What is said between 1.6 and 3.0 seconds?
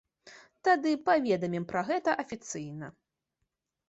пра гэта афіцыйна.